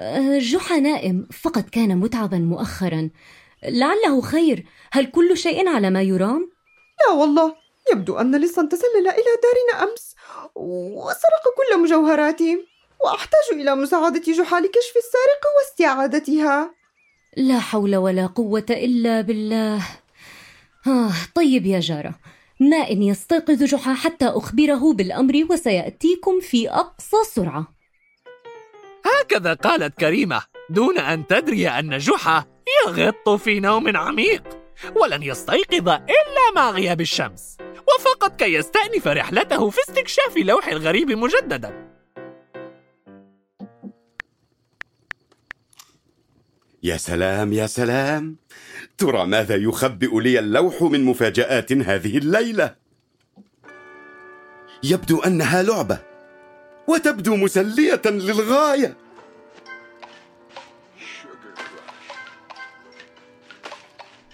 أه، 0.00 0.38
جحا 0.38 0.80
نائم 0.80 1.28
فقد 1.42 1.68
كان 1.68 1.96
متعبا 1.96 2.38
مؤخرا. 2.38 3.10
لعله 3.64 4.20
خير. 4.20 4.66
هل 4.92 5.06
كل 5.06 5.36
شيء 5.36 5.68
على 5.68 5.90
ما 5.90 6.02
يرام؟ 6.02 6.50
لا 7.00 7.14
والله. 7.14 7.54
يبدو 7.92 8.16
أن 8.16 8.36
لصا 8.36 8.66
تسلل 8.66 9.08
إلى 9.08 9.32
دارنا 9.42 9.90
أمس 9.90 10.14
وسرق 10.54 11.44
كل 11.56 11.82
مجوهراتي 11.82 12.66
وأحتاج 13.04 13.60
إلى 13.60 13.74
مساعدة 13.74 14.32
جحا 14.32 14.60
لكشف 14.60 14.94
السارق 14.96 15.42
واستعادتها. 15.58 16.74
لا 17.36 17.58
حول 17.60 17.96
ولا 17.96 18.26
قوة 18.26 18.66
إلا 18.70 19.20
بالله. 19.20 19.82
آه 20.86 21.12
طيب 21.34 21.66
يا 21.66 21.80
جارة. 21.80 22.14
ما 22.70 22.90
إن 22.90 23.02
يستيقظ 23.02 23.62
جحا 23.62 23.94
حتى 23.94 24.24
أخبره 24.24 24.92
بالأمر 24.92 25.46
وسيأتيكم 25.50 26.40
في 26.40 26.70
أقصى 26.70 27.16
سرعة. 27.24 27.66
هكذا 29.04 29.54
قالت 29.54 29.98
كريمة 29.98 30.42
دون 30.70 30.98
أن 30.98 31.26
تدري 31.26 31.68
أن 31.68 31.98
جحا 31.98 32.44
يغط 32.86 33.28
في 33.28 33.60
نوم 33.60 33.96
عميق 33.96 34.42
ولن 34.96 35.22
يستيقظ 35.22 35.88
إلا 35.88 36.52
مع 36.54 36.70
غياب 36.70 37.00
الشمس 37.00 37.56
وفقط 37.88 38.36
كي 38.36 38.54
يستأنف 38.54 39.08
رحلته 39.08 39.70
في 39.70 39.78
استكشاف 39.88 40.36
لوح 40.36 40.68
الغريب 40.68 41.10
مجددا. 41.10 41.91
يا 46.82 46.96
سلام 46.96 47.52
يا 47.52 47.66
سلام. 47.66 48.36
ترى 48.98 49.26
ماذا 49.26 49.56
يخبئ 49.56 50.20
لي 50.20 50.38
اللوح 50.38 50.82
من 50.82 51.04
مفاجآت 51.04 51.72
هذه 51.72 52.18
الليلة؟ 52.18 52.74
يبدو 54.82 55.20
أنها 55.20 55.62
لعبة 55.62 55.98
وتبدو 56.88 57.36
مسلية 57.36 58.02
للغاية. 58.06 58.96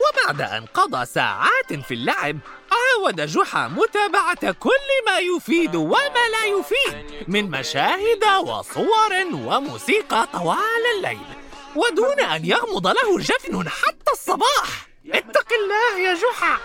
وبعد 0.00 0.40
أن 0.40 0.66
قضى 0.66 1.06
ساعات 1.06 1.72
في 1.72 1.94
اللعب 1.94 2.38
عاود 2.72 3.20
جحا 3.20 3.68
متابعة 3.68 4.52
كل 4.52 4.88
ما 5.06 5.18
يفيد 5.18 5.76
وما 5.76 6.28
لا 6.32 6.44
يفيد 6.58 7.28
من 7.28 7.50
مشاهد 7.50 8.24
وصور 8.44 9.12
وموسيقى 9.32 10.28
طوال 10.32 10.84
الليل. 10.96 11.37
ودون 11.76 12.20
أن 12.20 12.44
يغمض 12.44 12.86
له 12.86 13.18
جفن 13.18 13.68
حتى 13.68 14.12
الصباح. 14.12 14.88
اتق 15.12 15.52
الله 15.52 16.08
يا 16.08 16.14
جحا. 16.14 16.58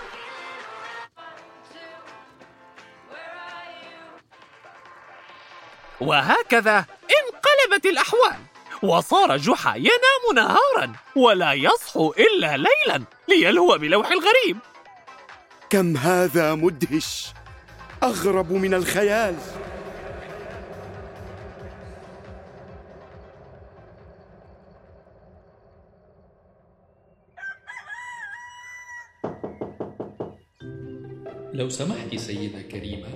وهكذا 6.01 6.85
انقلبت 7.19 7.85
الأحوال 7.85 8.39
وصار 8.83 9.37
جحا 9.37 9.75
ينام 9.75 10.35
نهارا 10.35 10.93
ولا 11.15 11.53
يصحو 11.53 12.13
إلا 12.17 12.57
ليلا 12.57 13.03
ليلهو 13.27 13.77
بلوح 13.77 14.11
الغريب. 14.11 14.57
كم 15.69 15.97
هذا 15.97 16.55
مدهش! 16.55 17.27
أغرب 18.03 18.51
من 18.51 18.73
الخيال! 18.73 19.35
لو 31.53 31.69
سمحت 31.69 32.15
سيدة 32.15 32.61
كريمة 32.71 33.07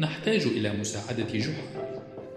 نحتاج 0.00 0.42
إلى 0.46 0.72
مساعدة 0.72 1.24
جحا. 1.24 1.62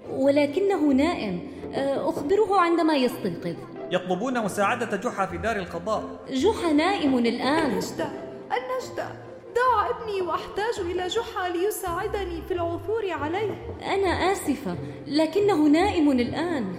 ولكنه 0.09 0.93
نائم. 0.93 1.39
أه، 1.73 2.09
أخبره 2.09 2.59
عندما 2.59 2.95
يستيقظ. 2.95 3.55
يطلبون 3.91 4.43
مساعدة 4.43 4.97
جحا 4.97 5.25
في 5.25 5.37
دار 5.37 5.55
القضاء. 5.55 6.03
جحا 6.31 6.71
نائم 6.71 7.17
الآن. 7.17 7.71
النجدة 7.71 8.07
النجدة. 8.51 9.09
ضاع 9.55 9.89
ابني 9.89 10.21
وأحتاج 10.21 10.79
إلى 10.79 11.07
جحا 11.07 11.49
ليساعدني 11.49 12.41
في 12.47 12.53
العثور 12.53 13.11
عليه. 13.11 13.77
أنا 13.81 14.31
آسفة 14.31 14.77
لكنه 15.07 15.67
نائم 15.67 16.11
الآن. 16.11 16.75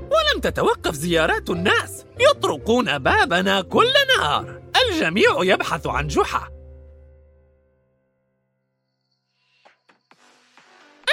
ولم 0.00 0.40
تتوقف 0.42 0.94
زيارات 0.94 1.50
الناس. 1.50 2.04
يطرقون 2.20 2.98
بابنا 2.98 3.62
كل 3.62 3.92
نهار. 4.18 4.60
الجميع 4.90 5.36
يبحث 5.42 5.86
عن 5.86 6.08
جحا. 6.08 6.50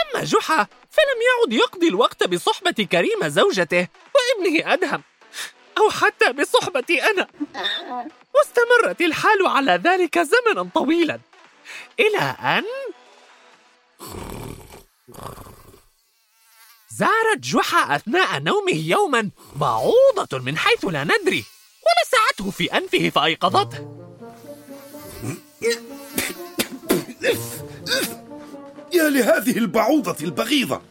أما 0.01 0.23
جحا 0.23 0.67
فلم 0.91 1.19
يعد 1.27 1.53
يقضي 1.53 1.87
الوقت 1.87 2.23
بصحبة 2.23 2.87
كريمة 2.91 3.27
زوجته 3.27 3.87
وابنه 4.15 4.73
أدهم 4.73 5.03
أو 5.77 5.89
حتى 5.89 6.33
بصحبتي 6.33 7.03
أنا. 7.03 7.27
واستمرت 8.35 9.01
الحال 9.01 9.47
على 9.47 9.71
ذلك 9.71 10.19
زمنا 10.19 10.69
طويلا 10.75 11.19
إلى 11.99 12.35
أن 12.39 12.63
زارت 16.89 17.39
جحا 17.39 17.95
أثناء 17.95 18.39
نومه 18.39 18.75
يوما 18.75 19.29
بعوضة 19.55 20.39
من 20.39 20.57
حيث 20.57 20.85
لا 20.85 21.03
ندري. 21.03 21.45
ولسعته 21.87 22.51
في 22.51 22.77
أنفه 22.77 23.09
فأيقظته. 23.09 23.97
يا 28.93 29.09
لهذه 29.09 29.57
البعوضة 29.57 30.15
البغيضة. 30.21 30.81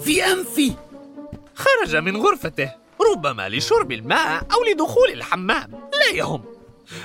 في 0.00 0.24
أنفي. 0.24 0.72
خرج 1.54 1.96
من 1.96 2.16
غرفته 2.16 2.72
ربما 3.12 3.48
لشرب 3.48 3.92
الماء 3.92 4.46
أو 4.52 4.64
لدخول 4.64 5.10
الحمام. 5.10 5.70
لا 5.92 6.16
يهم. 6.16 6.44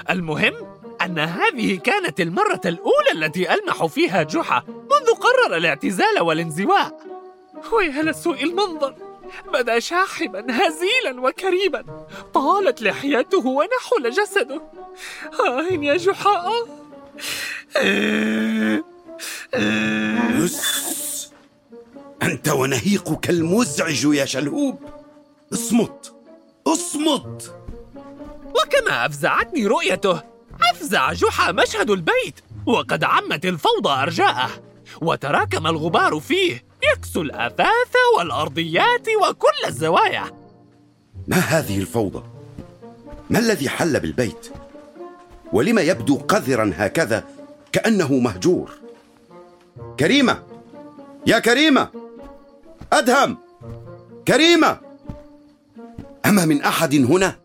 المهم 0.10 0.54
أن 1.02 1.20
هذه 1.20 1.76
كانت 1.76 2.22
المرة 2.22 2.62
الأولى 2.66 3.12
التي 3.14 3.54
ألمح 3.54 3.86
فيها 3.86 4.24
جحا 4.24 4.64
منذ 4.68 5.14
قرر 5.14 5.58
الاعتزال 5.58 6.20
والانزواء. 6.20 7.00
ويا 7.72 8.04
لسوء 8.04 8.44
المنظر 8.44 8.96
بدا 9.54 9.80
شاحبا 9.80 10.46
هزيلا 10.50 11.22
وكريما 11.22 12.08
طالت 12.48 12.82
لحيته 12.82 13.48
ونحل 13.48 14.12
جسده. 14.12 14.62
آه 15.48 15.74
يا 15.74 15.98
جحا. 15.98 16.52
بس 20.44 21.32
أنت 22.24 22.50
ونهيقك 22.50 23.30
المزعج 23.30 24.06
يا 24.06 24.26
شلهوب. 24.26 24.80
اصمت. 25.54 26.14
اصمت. 26.68 27.56
وكما 28.46 29.06
أفزعتني 29.06 29.68
رؤيته 29.68 30.22
أفزع 30.72 31.14
جحا 31.14 31.52
مشهد 31.52 31.90
البيت 31.90 32.40
وقد 32.66 33.04
عمت 33.04 33.46
الفوضى 33.46 33.90
أرجاءه. 33.90 34.50
وتراكم 35.02 35.68
الغبار 35.68 36.20
فيه 36.20 36.64
يكسو 36.84 37.22
الأثاث 37.22 37.96
والأرضيات 38.18 39.08
وكل 39.22 39.68
الزوايا. 39.68 40.32
ما 41.28 41.38
هذه 41.38 41.80
الفوضى؟ 41.80 42.37
ما 43.30 43.40
الذي 43.40 43.70
حل 43.70 44.00
بالبيت؟ 44.00 44.50
ولم 45.54 45.80
يبدو 45.80 46.16
قذرا 46.18 46.74
هكذا 46.76 47.24
كأنه 47.72 48.14
مهجور؟ 48.14 48.72
كريمة 50.00 50.44
يا 51.28 51.40
كريمة 51.40 51.90
أدهم 52.94 53.38
كريمة 54.28 54.78
أما 56.26 56.46
من 56.46 56.62
أحد 56.62 56.96
هنا؟ 56.96 57.36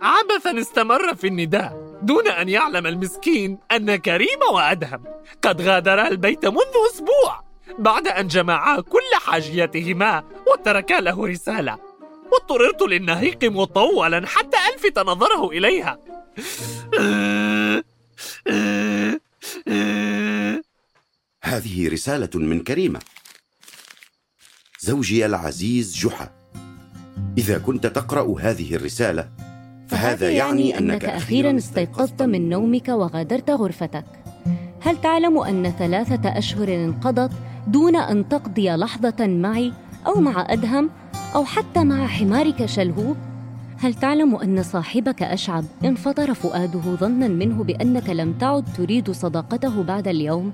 عبثا 0.00 0.60
استمر 0.60 1.14
في 1.14 1.26
النداء 1.26 1.98
دون 2.02 2.28
أن 2.28 2.48
يعلم 2.48 2.86
المسكين 2.86 3.58
أن 3.72 3.96
كريم 3.96 4.38
وأدهم 4.52 5.02
قد 5.42 5.62
غادرا 5.62 6.08
البيت 6.08 6.46
منذ 6.46 6.74
أسبوع 6.94 7.44
بعد 7.78 8.08
أن 8.08 8.28
جمعا 8.28 8.80
كل 8.80 9.14
حاجياتهما 9.26 10.24
وتركا 10.46 10.94
له 10.94 11.26
رسالة 11.26 11.78
واضطررت 12.32 12.82
للنهيق 12.82 13.44
مطولا 13.44 14.26
حتى 14.26 14.56
ألفت 14.74 14.98
نظره 14.98 15.50
إليها. 15.50 15.98
هذه 21.42 21.88
رسالة 21.88 22.30
من 22.34 22.60
كريمة. 22.60 23.00
زوجي 24.80 25.26
العزيز 25.26 25.96
جحا. 25.96 26.30
إذا 27.38 27.58
كنت 27.58 27.86
تقرأ 27.86 28.40
هذه 28.40 28.74
الرسالة 28.74 29.30
فهذا 29.88 30.30
يعني 30.30 30.78
أنك 30.78 31.04
أخيرا 31.04 31.56
استيقظت 31.56 32.22
من 32.22 32.48
نومك 32.48 32.88
وغادرت 32.88 33.50
غرفتك. 33.50 34.04
هل 34.80 35.00
تعلم 35.00 35.38
أن 35.38 35.74
ثلاثة 35.78 36.38
أشهر 36.38 36.74
انقضت 36.74 37.30
دون 37.66 37.96
أن 37.96 38.28
تقضي 38.28 38.70
لحظة 38.70 39.26
معي؟ 39.26 39.72
أو 40.06 40.20
مع 40.20 40.46
أدهم 40.48 40.90
أو 41.34 41.44
حتى 41.44 41.84
مع 41.84 42.06
حمارك 42.06 42.66
شلهوب؟ 42.66 43.16
هل 43.78 43.94
تعلم 43.94 44.36
أن 44.36 44.62
صاحبك 44.62 45.22
أشعب 45.22 45.64
انفطر 45.84 46.34
فؤاده 46.34 46.80
ظنا 46.80 47.28
منه 47.28 47.64
بأنك 47.64 48.10
لم 48.10 48.32
تعد 48.32 48.64
تريد 48.76 49.10
صداقته 49.10 49.82
بعد 49.82 50.08
اليوم؟ 50.08 50.52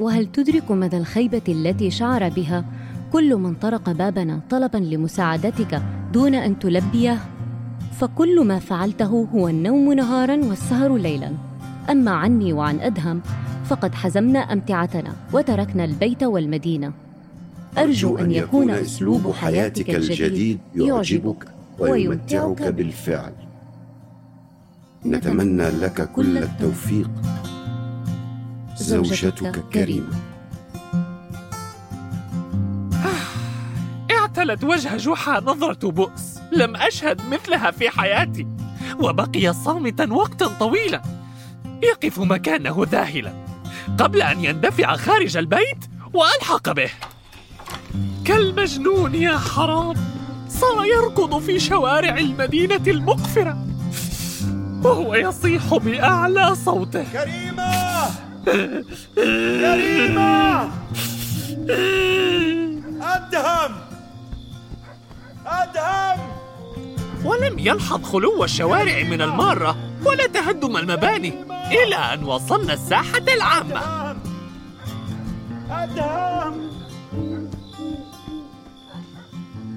وهل 0.00 0.26
تدرك 0.26 0.70
مدى 0.70 0.96
الخيبة 0.96 1.42
التي 1.48 1.90
شعر 1.90 2.28
بها 2.28 2.64
كل 3.12 3.36
من 3.36 3.54
طرق 3.54 3.90
بابنا 3.90 4.40
طلبا 4.50 4.78
لمساعدتك 4.78 5.82
دون 6.12 6.34
أن 6.34 6.58
تلبيه؟ 6.58 7.18
فكل 8.00 8.44
ما 8.44 8.58
فعلته 8.58 9.28
هو 9.34 9.48
النوم 9.48 9.92
نهارا 9.92 10.36
والسهر 10.44 10.96
ليلا 10.96 11.32
أما 11.90 12.10
عني 12.10 12.52
وعن 12.52 12.80
أدهم 12.80 13.20
فقد 13.64 13.94
حزمنا 13.94 14.38
أمتعتنا 14.38 15.12
وتركنا 15.32 15.84
البيت 15.84 16.22
والمدينة 16.22 16.92
أرجو 17.78 18.18
أن 18.18 18.32
يكون 18.32 18.70
أسلوب 18.70 19.32
حياتك 19.32 19.90
الجديد 19.90 20.58
يعجبك 20.74 21.48
ويمتعك 21.78 22.62
بالفعل. 22.62 23.32
نتمنى 25.06 25.68
لك 25.68 26.12
كل 26.12 26.38
التوفيق. 26.38 27.10
زوجتك 28.76 29.64
كريمة. 29.72 30.16
اعتلت 34.10 34.64
وجه 34.64 34.96
جحا 34.96 35.40
نظرة 35.40 35.90
بؤس. 35.90 36.38
لم 36.52 36.76
أشهد 36.76 37.20
مثلها 37.30 37.70
في 37.70 37.90
حياتي. 37.90 38.46
وبقي 38.98 39.52
صامتا 39.52 40.12
وقتا 40.12 40.46
طويلا. 40.46 41.02
يقف 41.82 42.18
مكانه 42.18 42.86
ذاهلا. 42.90 43.32
قبل 43.98 44.22
أن 44.22 44.44
يندفع 44.44 44.96
خارج 44.96 45.36
البيت 45.36 45.84
وألحق 46.14 46.72
به. 46.72 46.90
كالمجنون 48.26 49.14
يا 49.14 49.38
حرام. 49.38 49.94
صار 50.48 50.84
يركض 50.84 51.38
في 51.38 51.58
شوارع 51.60 52.18
المدينة 52.18 52.82
المقفرة. 52.86 53.58
وهو 54.84 55.14
يصيح 55.14 55.74
بأعلى 55.74 56.54
صوته. 56.54 57.04
كريمة! 57.12 58.10
كريمة! 59.64 60.70
أدهم! 63.02 63.72
أدهم! 65.46 66.18
ولم 67.24 67.58
يلحظ 67.58 68.02
خلو 68.04 68.44
الشوارع 68.44 69.02
من 69.02 69.22
المارة 69.22 69.76
ولا 70.04 70.26
تهدم 70.26 70.76
المباني 70.76 71.34
إلى 71.70 71.96
أن 71.96 72.24
وصلنا 72.24 72.72
الساحة 72.72 73.24
العامة. 73.36 73.80
أدهم! 75.70 76.75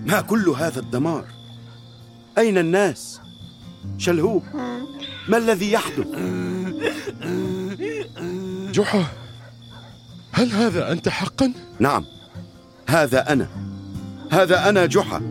ما 0.05 0.21
كل 0.21 0.49
هذا 0.49 0.79
الدمار؟ 0.79 1.25
أين 2.37 2.57
الناس؟ 2.57 3.21
شلهوب 3.97 4.43
ما 5.27 5.37
الذي 5.37 5.71
يحدث؟ 5.71 6.07
جحا 8.71 9.05
هل 10.31 10.51
هذا 10.51 10.91
أنت 10.91 11.09
حقا؟ 11.09 11.53
نعم 11.79 12.05
هذا 12.89 13.33
أنا. 13.33 13.47
هذا 14.31 14.69
أنا 14.69 14.85
جحا. 14.85 15.21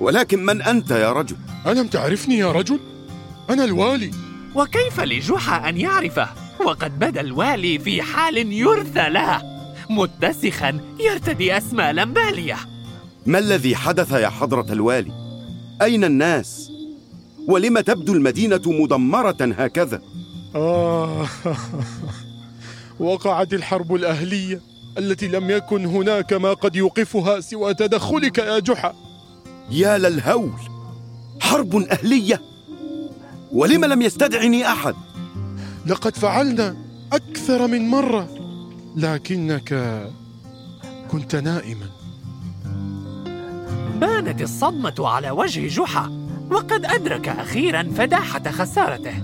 ولكن 0.00 0.44
من 0.46 0.62
أنت 0.62 0.90
يا 0.90 1.12
رجل؟ 1.12 1.36
ألم 1.66 1.86
تعرفني 1.86 2.38
يا 2.38 2.52
رجل؟ 2.52 2.80
أنا 3.50 3.64
الوالي. 3.64 4.10
وكيف 4.54 5.00
لجحا 5.00 5.68
أن 5.68 5.76
يعرفه؟ 5.76 6.28
وقد 6.64 6.98
بدا 6.98 7.20
الوالي 7.20 7.78
في 7.78 8.02
حال 8.02 8.52
يرثى 8.52 9.08
له 9.08 9.42
متسخا 9.90 10.80
يرتدي 11.00 11.56
أسمالا 11.56 12.04
بالية. 12.04 12.56
ما 13.26 13.38
الذي 13.38 13.76
حدث 13.76 14.12
يا 14.12 14.28
حضرة 14.28 14.72
الوالي؟ 14.72 15.12
أين 15.82 16.04
الناس؟ 16.04 16.70
ولم 17.48 17.80
تبدو 17.80 18.12
المدينة 18.12 18.62
مدمرة 18.66 19.36
هكذا؟ 19.40 20.02
آه 20.54 21.26
وقعت 23.00 23.54
الحرب 23.54 23.94
الأهلية 23.94 24.60
التي 24.98 25.28
لم 25.28 25.50
يكن 25.50 25.84
هناك 25.84 26.32
ما 26.32 26.52
قد 26.52 26.76
يوقفها 26.76 27.40
سوى 27.40 27.74
تدخلك 27.74 28.38
يا 28.38 28.58
جحا 28.58 28.94
يا 29.70 29.98
للهول 29.98 30.52
حرب 31.40 31.76
أهلية 31.76 32.42
ولم 33.52 33.84
لم 33.84 34.02
يستدعني 34.02 34.66
أحد 34.66 34.94
لقد 35.86 36.16
فعلنا 36.16 36.76
أكثر 37.12 37.66
من 37.66 37.88
مرة 37.88 38.28
لكنك 38.96 40.00
كنت 41.10 41.36
نائما 41.36 41.95
بانت 44.00 44.42
الصدمة 44.42 44.94
على 44.98 45.30
وجه 45.30 45.68
جحا 45.68 46.28
وقد 46.50 46.84
أدرك 46.84 47.28
أخيرا 47.28 47.82
فداحة 47.96 48.50
خسارته 48.50 49.22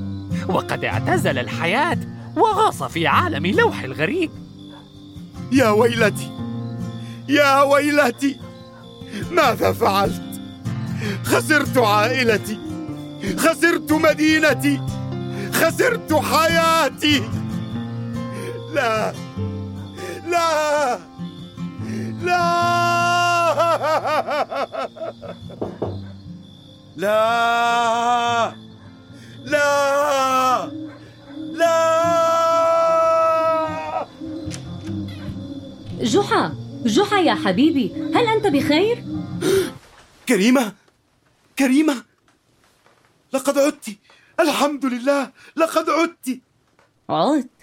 وقد 0.49 0.85
اعتزل 0.85 1.39
الحياة 1.39 1.99
وغاص 2.37 2.83
في 2.83 3.07
عالم 3.07 3.47
لوح 3.47 3.83
الغريب. 3.83 4.31
يا 5.53 5.69
ويلتي 5.69 6.31
يا 7.29 7.63
ويلتي 7.63 8.37
ماذا 9.31 9.73
فعلت؟ 9.73 10.23
خسرت 11.25 11.79
عائلتي 11.79 12.59
خسرت 13.37 13.93
مدينتي 13.93 14.81
خسرت 15.53 16.13
حياتي. 16.15 17.23
لا 18.75 19.13
لا 20.31 20.99
لا. 22.23 22.92
لا. 26.97 28.55
لا. 29.45 30.71
لا. 31.53 31.83
جحا 36.03 36.55
جحا 36.85 37.19
يا 37.19 37.35
حبيبي 37.35 37.93
هل 38.15 38.27
أنت 38.27 38.47
بخير؟ 38.47 39.05
كريمة 40.29 40.73
كريمة. 41.59 42.03
لقد 43.33 43.59
عدت 43.59 43.97
الحمد 44.41 44.87
لله 44.87 45.31
لقد 45.57 45.91
عدت. 45.91 46.41
عدت؟ 47.09 47.62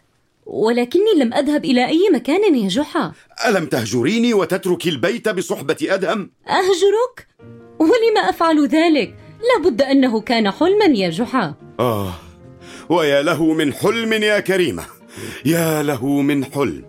ولكني 0.49 1.13
لم 1.17 1.33
أذهب 1.33 1.65
إلى 1.65 1.88
أي 1.88 2.09
مكان 2.13 2.55
يا 2.55 2.67
جحا 2.67 3.12
ألم 3.47 3.65
تهجريني 3.65 4.33
وتتركي 4.33 4.89
البيت 4.89 5.29
بصحبة 5.29 5.77
أدهم؟ 5.81 6.31
أهجرك؟ 6.47 7.27
ولم 7.79 8.17
أفعل 8.17 8.67
ذلك؟ 8.67 9.15
لابد 9.49 9.81
أنه 9.81 10.21
كان 10.21 10.51
حلما 10.51 10.85
يا 10.85 11.09
جحا 11.09 11.53
آه 11.79 12.13
ويا 12.89 13.21
له 13.21 13.53
من 13.53 13.73
حلم 13.73 14.13
يا 14.13 14.39
كريمة 14.39 14.85
يا 15.45 15.83
له 15.83 16.05
من 16.05 16.45
حلم 16.45 16.85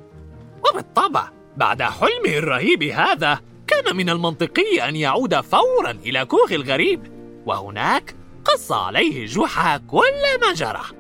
وبالطبع 0.68 1.28
بعد 1.56 1.82
حلمه 1.82 2.38
الرهيب 2.38 2.82
هذا 2.82 3.40
كان 3.66 3.96
من 3.96 4.10
المنطقي 4.10 4.88
أن 4.88 4.96
يعود 4.96 5.40
فورا 5.40 5.90
إلى 5.90 6.24
كوخ 6.24 6.52
الغريب 6.52 7.00
وهناك 7.46 8.14
قص 8.44 8.72
عليه 8.72 9.26
جحا 9.26 9.76
كل 9.76 10.40
ما 10.40 10.54
جرى 10.54 10.99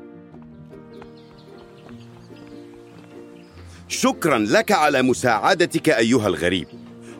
شكرا 3.90 4.38
لك 4.38 4.72
على 4.72 5.02
مساعدتك 5.02 5.88
أيها 5.88 6.28
الغريب. 6.28 6.68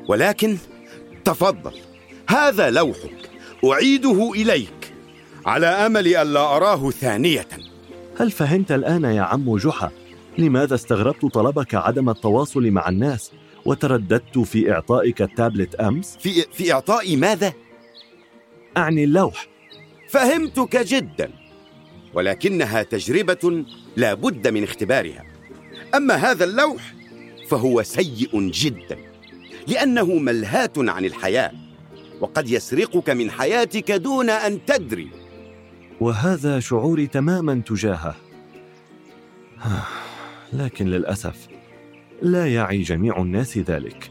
ولكن 0.09 0.57
تفضل 1.25 1.73
هذا 2.29 2.71
لوحك 2.71 3.31
أعيده 3.65 4.33
إليك 4.35 4.95
على 5.47 5.67
أمل 5.67 6.17
ألا 6.17 6.57
أراه 6.57 6.91
ثانية. 6.91 7.49
هل 8.19 8.31
فهمت 8.31 8.73
الآن 8.73 9.05
يا 9.05 9.23
عم 9.23 9.57
جحا؟ 9.57 9.91
لماذا 10.39 10.75
استغربت 10.75 11.27
طلبك 11.27 11.75
عدم 11.75 12.11
التواصل 12.11 12.71
مع 12.71 12.89
الناس 12.89 13.31
وترددت 13.65 14.39
في 14.39 14.73
إعطائك 14.73 15.23
التابلت 15.23 15.75
أمس؟ 15.75 16.17
في, 16.21 16.45
في 16.53 16.73
إعطاء 16.73 17.17
ماذا؟ 17.17 17.53
أعني 18.77 19.05
اللوح. 19.05 19.47
فهمتك 20.09 20.77
جدا 20.77 21.31
ولكنها 22.15 22.83
تجربة 22.83 23.65
لا 23.97 24.15
بد 24.15 24.49
من 24.49 24.65
اختبارها. 24.65 25.30
أما 25.95 26.15
هذا 26.15 26.45
اللوح 26.45 26.95
فهو 27.49 27.83
سيء 27.83 28.51
جدا 28.51 28.99
لأنه 29.67 30.05
ملهاة 30.05 30.73
عن 30.79 31.05
الحياة 31.05 31.53
وقد 32.21 32.51
يسرقك 32.51 33.11
من 33.11 33.31
حياتك 33.31 33.93
دون 33.93 34.31
أن 34.31 34.65
تدري. 34.67 35.09
وهذا 36.01 36.61
شعوري 36.61 37.07
تماما 37.07 37.63
تجاهه. 37.67 38.17
لكن 40.53 40.87
للأسف 40.87 41.49
لا 42.23 42.55
يعي 42.55 42.83
جميع 42.83 43.23
الناس 43.23 43.59
ذلك. 43.59 44.11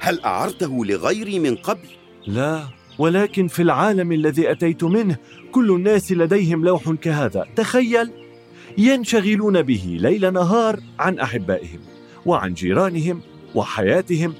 هل 0.00 0.20
أعرته 0.20 0.84
لغيري 0.84 1.38
من 1.38 1.56
قبل؟ 1.56 1.88
لا 2.26 2.62
ولكن 2.98 3.48
في 3.48 3.62
العالم 3.62 4.12
الذي 4.12 4.50
أتيت 4.50 4.84
منه 4.84 5.16
كل 5.52 5.70
الناس 5.70 6.12
لديهم 6.12 6.64
لوح 6.64 6.90
كهذا. 6.90 7.46
تخيل! 7.56 8.25
ينشغلون 8.78 9.62
به 9.62 9.98
ليل 10.00 10.32
نهار 10.32 10.80
عن 10.98 11.18
أحبائهم 11.18 11.80
وعن 12.26 12.54
جيرانهم 12.54 13.20
وحياتهم 13.54 14.34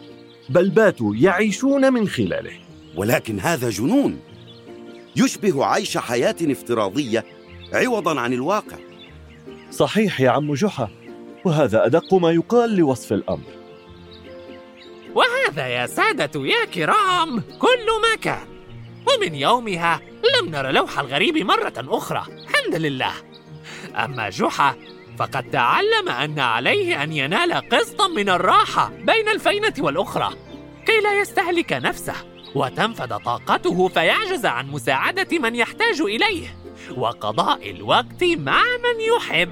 بل 0.49 0.71
باتوا 0.71 1.15
يعيشون 1.17 1.93
من 1.93 2.09
خلاله. 2.09 2.59
ولكن 2.97 3.41
هذا 3.41 3.71
جنون 3.71 4.21
يشبه 5.17 5.65
عيش 5.65 5.99
حياة 5.99 6.37
افتراضية 6.43 7.25
عوضا 7.73 8.21
عن 8.21 8.33
الواقع. 8.33 8.77
صحيح 9.71 10.21
يا 10.21 10.31
عم 10.31 10.55
جحا 10.55 10.89
وهذا 11.45 11.87
أدق 11.87 12.15
ما 12.15 12.31
يقال 12.31 12.77
لوصف 12.77 13.13
الأمر. 13.13 13.57
وهذا 15.15 15.67
يا 15.67 15.87
سادة 15.87 16.47
يا 16.47 16.65
كرام 16.65 17.41
كل 17.41 17.87
ما 18.03 18.17
كان. 18.23 18.47
ومن 19.07 19.35
يومها 19.35 20.01
لم 20.41 20.51
نرى 20.51 20.73
لوح 20.73 20.99
الغريب 20.99 21.37
مرة 21.39 21.75
أخرى. 21.79 22.27
الحمد 22.29 22.75
لله. 22.75 23.13
أما 23.97 24.31
جحا 24.31 24.75
فقد 25.19 25.51
تعلم 25.51 26.09
أن 26.09 26.39
عليه 26.39 27.03
أن 27.03 27.13
ينال 27.13 27.53
قسطا 27.53 28.09
من 28.09 28.29
الراحة 28.29 28.89
بين 28.89 29.29
الفينة 29.29 29.75
والأخرى 29.79 30.31
كي 30.87 31.01
لا 31.01 31.21
يستهلك 31.21 31.73
نفسه 31.73 32.15
وتنفد 32.55 33.19
طاقته 33.19 33.89
فيعجز 33.89 34.47
عن 34.47 34.71
مساعدة 34.71 35.39
من 35.39 35.55
يحتاج 35.55 36.01
إليه 36.01 36.57
وقضاء 36.97 37.71
الوقت 37.71 38.25
مع 38.25 38.63
من 38.63 39.17
يحب. 39.17 39.51